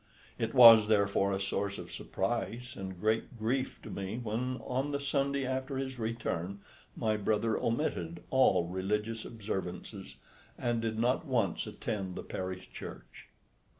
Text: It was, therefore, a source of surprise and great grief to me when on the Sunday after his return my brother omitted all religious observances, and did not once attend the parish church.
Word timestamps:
It 0.39 0.55
was, 0.55 0.87
therefore, 0.87 1.31
a 1.31 1.39
source 1.39 1.77
of 1.77 1.91
surprise 1.91 2.75
and 2.75 2.99
great 2.99 3.37
grief 3.37 3.79
to 3.83 3.91
me 3.91 4.17
when 4.17 4.57
on 4.65 4.91
the 4.93 4.99
Sunday 4.99 5.45
after 5.45 5.77
his 5.77 5.99
return 5.99 6.59
my 6.95 7.17
brother 7.17 7.55
omitted 7.55 8.23
all 8.31 8.65
religious 8.65 9.25
observances, 9.25 10.15
and 10.57 10.81
did 10.81 10.97
not 10.97 11.27
once 11.27 11.67
attend 11.67 12.15
the 12.15 12.23
parish 12.23 12.71
church. 12.71 13.27